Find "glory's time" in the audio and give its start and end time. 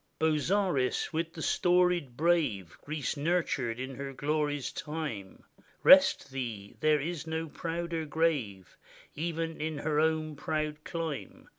4.13-5.43